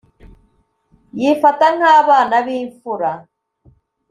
yifata 1.19 1.67
nk’abana 1.77 2.35
bimfura’ 2.45 3.11